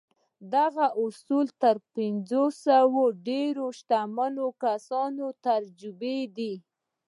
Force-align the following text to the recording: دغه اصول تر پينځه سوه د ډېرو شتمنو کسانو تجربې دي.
دغه 0.55 0.85
اصول 1.03 1.47
تر 1.63 1.75
پينځه 1.93 2.43
سوه 2.65 3.03
د 3.13 3.15
ډېرو 3.27 3.65
شتمنو 3.77 4.47
کسانو 4.63 5.27
تجربې 5.45 6.19
دي. 6.37 6.53